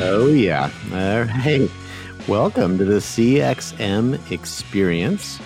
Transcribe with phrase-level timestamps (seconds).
[0.00, 0.70] Oh, yeah.
[0.92, 1.68] All right.
[2.28, 5.40] Welcome to the CXM Experience.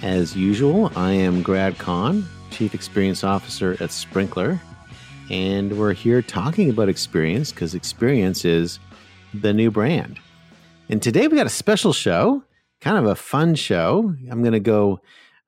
[0.00, 4.60] As usual, I am Grad Conn, Chief Experience Officer at Sprinklr,
[5.28, 8.78] And we're here talking about experience because experience is
[9.34, 10.20] the new brand.
[10.88, 12.44] And today we got a special show,
[12.80, 14.14] kind of a fun show.
[14.30, 15.00] I'm going to go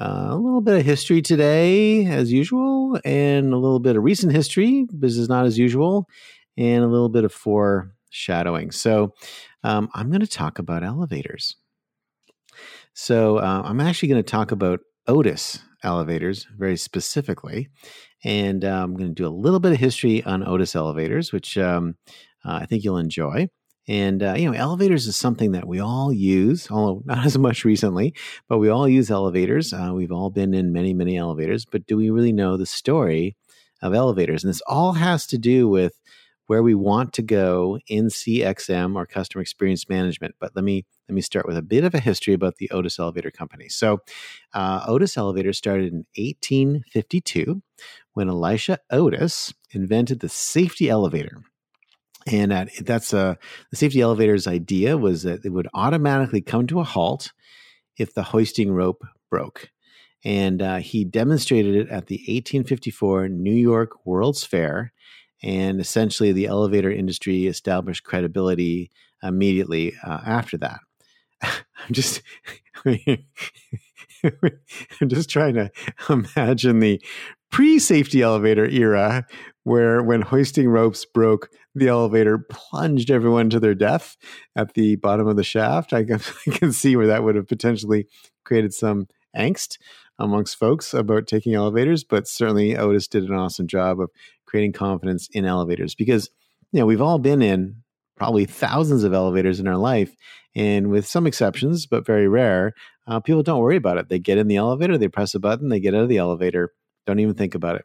[0.00, 4.32] uh, a little bit of history today, as usual, and a little bit of recent
[4.32, 6.08] history, business not as usual,
[6.56, 8.70] and a little bit of for shadowing.
[8.70, 9.14] So
[9.62, 11.56] um, I'm going to talk about elevators.
[12.94, 17.68] So uh, I'm actually going to talk about Otis elevators very specifically.
[18.24, 21.58] And uh, I'm going to do a little bit of history on Otis elevators, which
[21.58, 21.96] um,
[22.44, 23.48] uh, I think you'll enjoy.
[23.86, 27.64] And, uh, you know, elevators is something that we all use, although not as much
[27.66, 28.14] recently,
[28.48, 29.74] but we all use elevators.
[29.74, 33.36] Uh, we've all been in many, many elevators, but do we really know the story
[33.82, 34.42] of elevators?
[34.42, 36.00] And this all has to do with
[36.46, 40.34] where we want to go in CXM or customer experience management.
[40.38, 42.98] But let me let me start with a bit of a history about the Otis
[42.98, 43.68] Elevator Company.
[43.68, 43.98] So,
[44.52, 47.62] uh, Otis Elevator started in 1852
[48.14, 51.42] when Elisha Otis invented the safety elevator.
[52.26, 53.34] And at, that's a uh,
[53.70, 57.32] the safety elevator's idea was that it would automatically come to a halt
[57.98, 59.70] if the hoisting rope broke.
[60.24, 64.93] And uh, he demonstrated it at the 1854 New York World's Fair
[65.44, 68.90] and essentially the elevator industry established credibility
[69.22, 70.80] immediately uh, after that.
[71.42, 72.22] I'm just
[72.86, 73.18] I'm
[75.08, 75.70] just trying to
[76.08, 77.00] imagine the
[77.50, 79.26] pre-safety elevator era
[79.64, 84.16] where when hoisting ropes broke the elevator plunged everyone to their death
[84.56, 87.48] at the bottom of the shaft I can, I can see where that would have
[87.48, 88.06] potentially
[88.44, 89.76] created some angst
[90.18, 94.10] amongst folks about taking elevators, but certainly Otis did an awesome job of
[94.46, 96.30] creating confidence in elevators because
[96.72, 97.76] you know we've all been in
[98.16, 100.14] probably thousands of elevators in our life,
[100.54, 102.72] and with some exceptions, but very rare,
[103.06, 104.08] uh, people don't worry about it.
[104.08, 106.72] They get in the elevator, they press a button, they get out of the elevator,
[107.06, 107.84] don't even think about it.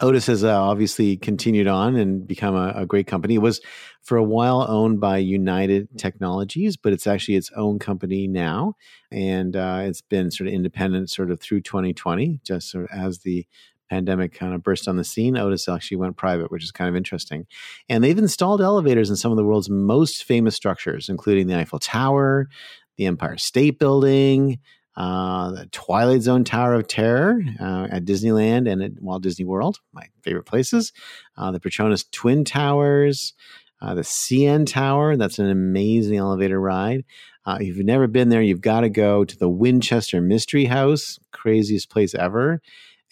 [0.00, 3.34] Otis has uh, obviously continued on and become a, a, great company.
[3.34, 3.60] It was
[4.00, 8.74] for a while owned by United Technologies, but it's actually its own company now.
[9.10, 13.18] And uh, it's been sort of independent sort of through 2020, just sort of as
[13.18, 13.46] the
[13.90, 15.36] pandemic kind of burst on the scene.
[15.36, 17.46] Otis actually went private, which is kind of interesting.
[17.90, 21.78] And they've installed elevators in some of the world's most famous structures, including the Eiffel
[21.78, 22.48] Tower,
[22.96, 24.58] the Empire State Building,
[24.96, 30.06] the Twilight Zone Tower of Terror uh, at Disneyland and at Walt Disney World, my
[30.22, 30.92] favorite places.
[31.36, 33.34] Uh, the Petronas Twin Towers,
[33.80, 37.04] uh, the CN Tower, that's an amazing elevator ride.
[37.44, 41.18] Uh, if you've never been there, you've got to go to the Winchester Mystery House,
[41.32, 42.62] craziest place ever,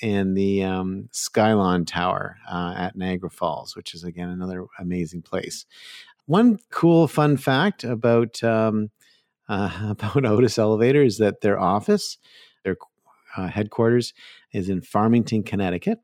[0.00, 5.66] and the um, Skylon Tower uh, at Niagara Falls, which is again another amazing place.
[6.26, 8.90] One cool fun fact about um,
[9.50, 12.16] uh, about Otis Elevator is that their office,
[12.64, 12.76] their
[13.36, 14.14] uh, headquarters,
[14.52, 15.98] is in Farmington, Connecticut,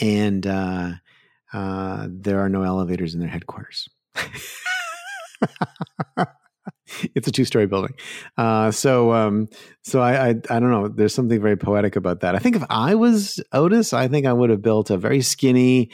[0.00, 0.92] and uh,
[1.52, 3.88] uh there are no elevators in their headquarters.
[7.14, 7.94] it's a two-story building.
[8.36, 9.48] Uh, so, um,
[9.82, 10.88] so I, I, I, don't know.
[10.88, 12.34] There's something very poetic about that.
[12.34, 15.90] I think if I was Otis, I think I would have built a very skinny,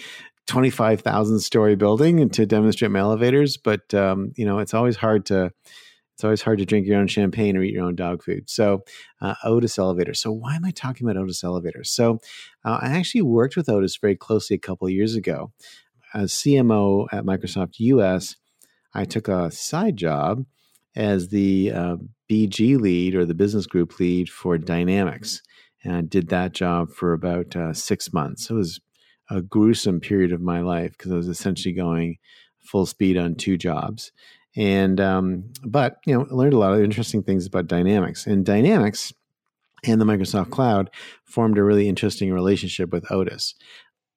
[0.46, 3.56] 25,000 story building to demonstrate my elevators.
[3.56, 5.52] But um, you know, it's always hard to
[6.16, 8.48] it's always hard to drink your own champagne or eat your own dog food.
[8.48, 8.84] So,
[9.20, 10.14] uh, Otis Elevator.
[10.14, 11.84] So, why am I talking about Otis Elevator?
[11.84, 12.20] So,
[12.64, 15.52] uh, I actually worked with Otis very closely a couple of years ago.
[16.14, 18.36] As CMO at Microsoft US,
[18.94, 20.46] I took a side job
[20.94, 21.96] as the uh,
[22.30, 25.42] BG lead or the business group lead for Dynamics.
[25.84, 28.48] And I did that job for about uh, six months.
[28.48, 28.80] It was
[29.28, 32.16] a gruesome period of my life because I was essentially going
[32.58, 34.12] full speed on two jobs.
[34.56, 38.26] And um, but you know, learned a lot of interesting things about Dynamics.
[38.26, 39.12] And Dynamics
[39.84, 40.90] and the Microsoft Cloud
[41.24, 43.54] formed a really interesting relationship with Otis.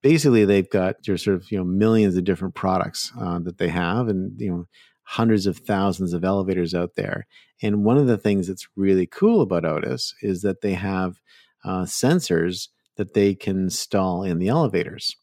[0.01, 3.67] Basically, they've got your sort of you know millions of different products uh, that they
[3.67, 4.65] have, and you know
[5.03, 7.25] hundreds of thousands of elevators out there.
[7.61, 11.19] And one of the things that's really cool about Otis is that they have
[11.65, 15.15] uh, sensors that they can install in the elevators.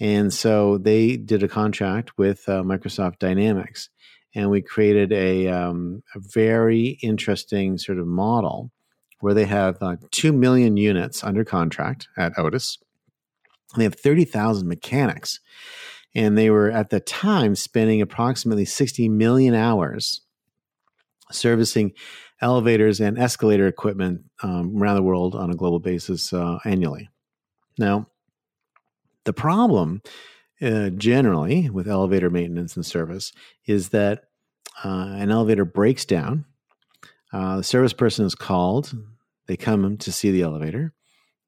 [0.00, 3.88] And so they did a contract with uh, Microsoft Dynamics
[4.34, 8.72] and we created a, um, a very interesting sort of model
[9.20, 12.78] where they have uh, 2 million units under contract at Otis.
[13.72, 15.40] And they have 30,000 mechanics.
[16.14, 20.20] And they were at the time spending approximately 60 million hours
[21.32, 21.92] servicing
[22.40, 27.08] elevators and escalator equipment um, around the world on a global basis uh, annually.
[27.78, 28.08] Now,
[29.24, 30.02] the problem
[30.62, 33.32] uh, generally with elevator maintenance and service
[33.66, 34.24] is that
[34.84, 36.44] uh, an elevator breaks down.
[37.32, 38.96] Uh, the service person is called.
[39.46, 40.92] They come to see the elevator.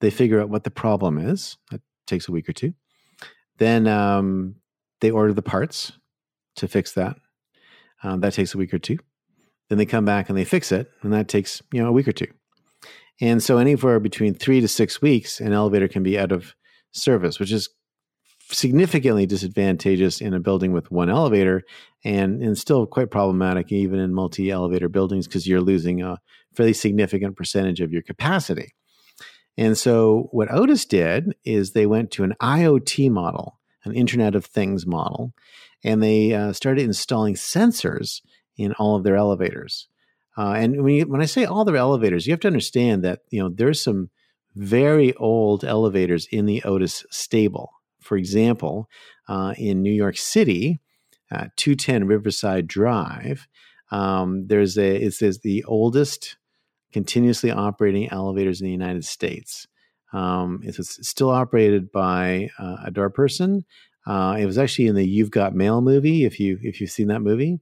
[0.00, 1.56] They figure out what the problem is.
[1.70, 2.74] That takes a week or two.
[3.58, 4.56] Then um,
[5.00, 5.92] they order the parts
[6.56, 7.16] to fix that.
[8.02, 8.98] Um, that takes a week or two.
[9.68, 12.06] Then they come back and they fix it, and that takes you know a week
[12.06, 12.32] or two.
[13.20, 16.54] And so anywhere between three to six weeks, an elevator can be out of
[16.92, 17.68] service, which is
[18.50, 21.62] significantly disadvantageous in a building with one elevator
[22.04, 26.20] and, and still quite problematic even in multi elevator buildings because you're losing a
[26.54, 28.74] fairly significant percentage of your capacity.
[29.56, 34.44] And so what Otis did is they went to an IoT model, an Internet of
[34.44, 35.32] Things model,
[35.82, 38.20] and they uh, started installing sensors
[38.56, 39.88] in all of their elevators.
[40.36, 43.20] Uh, and when, you, when I say all their elevators, you have to understand that
[43.30, 44.10] you know there's some
[44.54, 47.72] very old elevators in the Otis stable.
[48.06, 48.88] For example,
[49.28, 50.80] uh, in New York City,
[51.30, 53.48] uh, 210 Riverside Drive,
[53.90, 56.36] um, there's a it says the oldest
[56.92, 59.66] continuously operating elevators in the United States.
[60.12, 63.64] Um, it's still operated by uh, a door person.
[64.06, 66.24] Uh, it was actually in the You've Got Mail movie.
[66.24, 67.58] If you if you've seen that movie,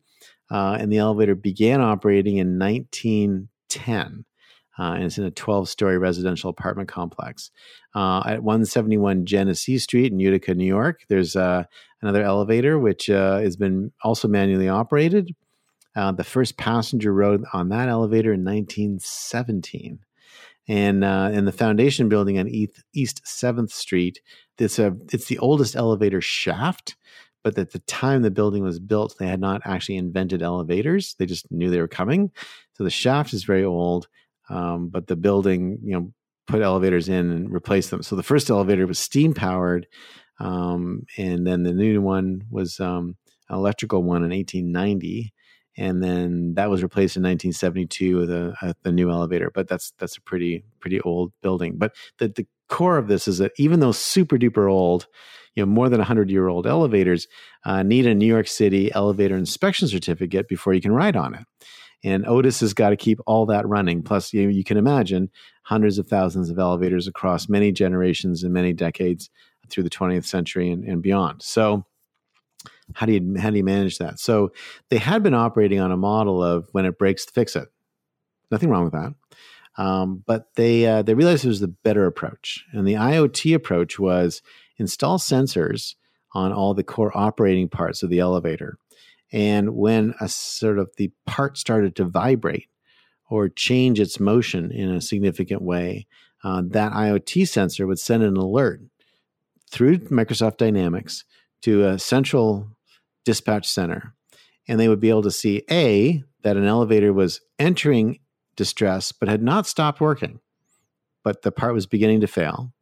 [0.50, 4.24] uh, and the elevator began operating in 1910.
[4.78, 7.50] Uh, and it's in a 12 story residential apartment complex.
[7.94, 11.64] Uh, at 171 Genesee Street in Utica, New York, there's uh,
[12.02, 15.34] another elevator which uh, has been also manually operated.
[15.94, 20.00] Uh, the first passenger rode on that elevator in 1917.
[20.66, 24.20] And uh, in the foundation building on East, 7th Street,
[24.58, 26.96] it's, a, it's the oldest elevator shaft
[27.44, 31.14] but at the time the building was built, they had not actually invented elevators.
[31.18, 32.32] They just knew they were coming.
[32.72, 34.08] So the shaft is very old,
[34.48, 36.12] um, but the building, you know,
[36.46, 38.02] put elevators in and replaced them.
[38.02, 39.86] So the first elevator was steam powered,
[40.38, 43.16] um, and then the new one was um,
[43.48, 45.32] an electrical one in 1890,
[45.76, 49.50] and then that was replaced in 1972 with a, a, a, new elevator.
[49.52, 51.76] But that's that's a pretty pretty old building.
[51.78, 55.06] But the the core of this is that even though super duper old,
[55.54, 57.26] you know, more than 100 year old elevators
[57.64, 61.44] uh, need a New York City elevator inspection certificate before you can ride on it.
[62.04, 64.02] And Otis has got to keep all that running.
[64.02, 65.30] Plus, you, you can imagine
[65.62, 69.30] hundreds of thousands of elevators across many generations and many decades
[69.70, 71.42] through the 20th century and, and beyond.
[71.42, 71.86] So,
[72.92, 74.20] how do you how do you manage that?
[74.20, 74.52] So,
[74.90, 77.68] they had been operating on a model of when it breaks, fix it.
[78.50, 79.14] Nothing wrong with that.
[79.76, 83.98] Um, but they uh, they realized it was the better approach, and the IoT approach
[83.98, 84.42] was
[84.76, 85.94] install sensors
[86.32, 88.78] on all the core operating parts of the elevator.
[89.34, 92.68] And when a sort of the part started to vibrate
[93.28, 96.06] or change its motion in a significant way,
[96.44, 98.80] uh, that IoT sensor would send an alert
[99.72, 101.24] through Microsoft Dynamics
[101.62, 102.68] to a central
[103.24, 104.14] dispatch center.
[104.68, 108.20] And they would be able to see A, that an elevator was entering
[108.54, 110.38] distress but had not stopped working,
[111.24, 112.72] but the part was beginning to fail.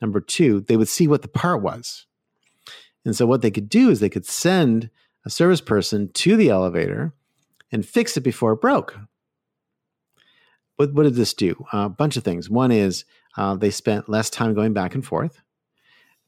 [0.00, 2.06] Number two, they would see what the part was.
[3.04, 4.88] And so what they could do is they could send
[5.26, 7.12] a service person to the elevator
[7.72, 8.96] and fix it before it broke.
[10.76, 11.66] What, what did this do?
[11.74, 12.48] Uh, a bunch of things.
[12.48, 13.04] One is
[13.36, 15.42] uh, they spent less time going back and forth.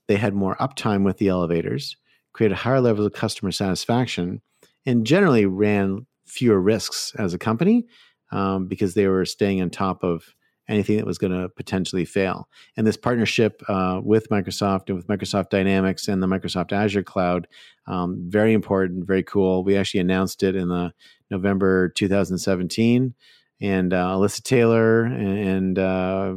[0.09, 1.97] They had more uptime with the elevators,
[2.33, 4.43] created higher levels of customer satisfaction,
[4.85, 7.87] and generally ran fewer risks as a company
[8.33, 10.35] um, because they were staying on top of
[10.69, 12.49] anything that was going to potentially fail.
[12.77, 17.49] And this partnership uh, with Microsoft and with Microsoft Dynamics and the Microsoft Azure cloud,
[17.87, 19.65] um, very important, very cool.
[19.65, 20.93] We actually announced it in the
[21.31, 23.15] November 2017,
[23.61, 26.37] and uh, Alysa Taylor and uh,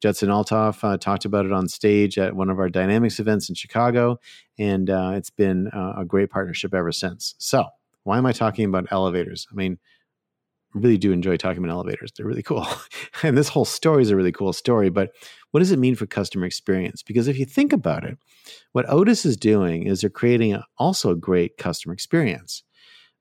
[0.00, 3.54] Judson Althoff uh, talked about it on stage at one of our Dynamics events in
[3.54, 4.18] Chicago,
[4.58, 7.34] and uh, it's been uh, a great partnership ever since.
[7.38, 7.66] So,
[8.02, 9.46] why am I talking about elevators?
[9.50, 9.78] I mean,
[10.74, 12.12] really do enjoy talking about elevators.
[12.16, 12.66] They're really cool.
[13.22, 14.90] and this whole story is a really cool story.
[14.90, 15.12] But
[15.50, 17.02] what does it mean for customer experience?
[17.02, 18.18] Because if you think about it,
[18.72, 22.62] what Otis is doing is they're creating a, also a great customer experience.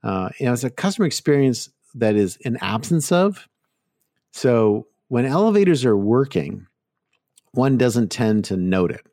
[0.03, 3.47] Uh, you know, it's a customer experience that is an absence of.
[4.31, 6.67] So when elevators are working,
[7.51, 9.05] one doesn't tend to note it.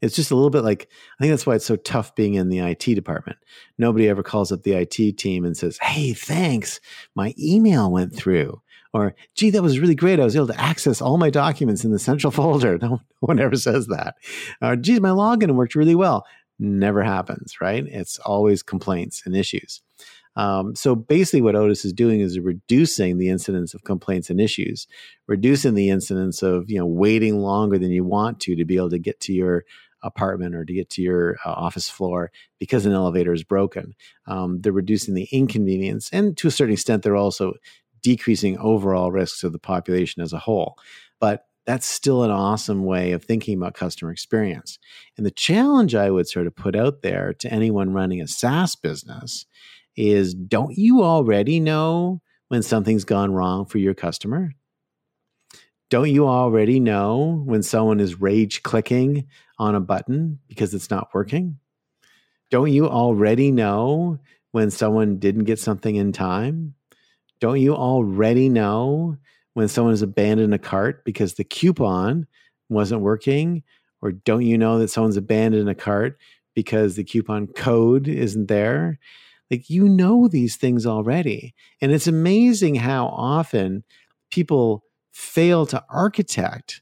[0.00, 0.88] It's just a little bit like
[1.18, 3.38] I think that's why it's so tough being in the IT department.
[3.78, 6.80] Nobody ever calls up the IT team and says, "Hey, thanks,
[7.14, 8.60] my email went through."
[8.94, 10.18] Or, gee, that was really great.
[10.18, 12.78] I was able to access all my documents in the central folder.
[12.78, 14.14] No, one ever says that.
[14.62, 16.26] Or, geez, my login worked really well.
[16.58, 17.84] Never happens, right?
[17.86, 19.82] It's always complaints and issues.
[20.36, 24.86] Um, so basically, what Otis is doing is reducing the incidence of complaints and issues,
[25.26, 28.90] reducing the incidence of you know waiting longer than you want to to be able
[28.90, 29.64] to get to your
[30.02, 33.94] apartment or to get to your uh, office floor because an elevator is broken.
[34.26, 37.54] Um, they're reducing the inconvenience, and to a certain extent, they're also
[38.02, 40.76] decreasing overall risks of the population as a whole.
[41.20, 44.78] But that's still an awesome way of thinking about customer experience.
[45.18, 48.74] And the challenge I would sort of put out there to anyone running a SaaS
[48.74, 49.44] business
[49.94, 54.52] is don't you already know when something's gone wrong for your customer?
[55.90, 59.26] Don't you already know when someone is rage clicking
[59.58, 61.58] on a button because it's not working?
[62.50, 64.18] Don't you already know
[64.52, 66.74] when someone didn't get something in time?
[67.40, 69.16] Don't you already know
[69.54, 72.26] when someone has abandoned a cart because the coupon
[72.68, 73.62] wasn't working?
[74.02, 76.18] Or don't you know that someone's abandoned a cart
[76.54, 78.98] because the coupon code isn't there?
[79.50, 81.54] Like, you know these things already.
[81.80, 83.84] And it's amazing how often
[84.30, 84.84] people
[85.18, 86.80] fail to architect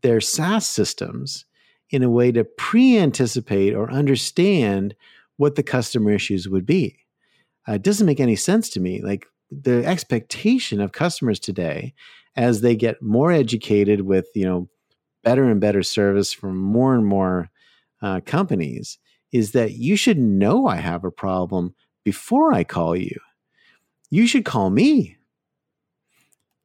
[0.00, 1.44] their SaaS systems
[1.90, 4.94] in a way to pre anticipate or understand
[5.36, 6.96] what the customer issues would be.
[7.68, 9.02] Uh, it doesn't make any sense to me.
[9.02, 11.92] Like the expectation of customers today,
[12.36, 14.70] as they get more educated with you know
[15.22, 17.50] better and better service from more and more
[18.00, 18.98] uh, companies,
[19.30, 23.20] is that you should know I have a problem before I call you.
[24.08, 25.18] You should call me.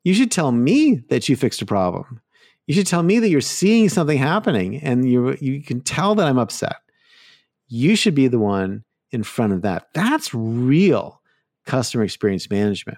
[0.10, 2.20] You should tell me that you fixed a problem.
[2.66, 6.26] You should tell me that you're seeing something happening and you you can tell that
[6.26, 6.78] I'm upset.
[7.68, 9.90] You should be the one in front of that.
[9.94, 11.22] That's real
[11.68, 12.98] customer experience management.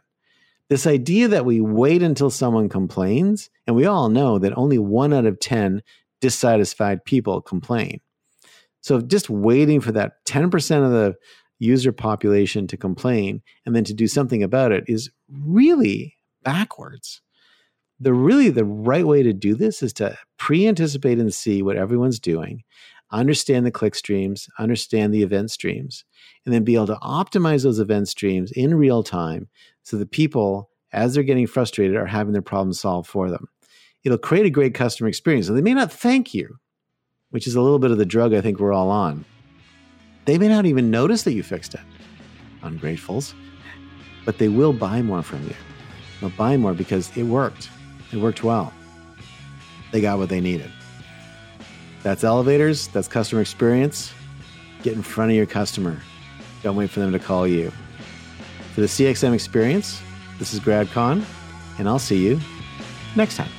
[0.70, 5.12] This idea that we wait until someone complains, and we all know that only one
[5.12, 5.84] out of 10
[6.22, 8.00] dissatisfied people complain.
[8.80, 11.16] So just waiting for that 10% of the
[11.60, 17.22] user population to complain and then to do something about it is really backwards.
[18.00, 22.20] The really the right way to do this is to pre-anticipate and see what everyone's
[22.20, 22.64] doing,
[23.12, 26.04] understand the click streams, understand the event streams,
[26.46, 29.50] and then be able to optimize those event streams in real time
[29.84, 33.48] so the people, as they're getting frustrated, are having their problem solved for them.
[34.04, 35.48] It'll create a great customer experience.
[35.48, 36.58] And they may not thank you,
[37.30, 39.26] which is a little bit of the drug I think we're all on.
[40.26, 41.82] They may not even notice that you fixed it,
[42.64, 43.34] ungratefuls,
[44.26, 45.56] but they will buy more from you.
[46.22, 47.70] They'll buy more because it worked.
[48.14, 48.72] It worked well.
[49.92, 50.72] They got what they needed.
[52.04, 54.14] That's elevators, that's customer experience.
[54.84, 56.00] Get in front of your customer.
[56.64, 57.72] Don't wait for them to call you.
[58.74, 60.02] For the CXM experience,
[60.40, 61.26] this is Grad Conn,
[61.78, 62.40] and I'll see you
[63.16, 63.50] next time.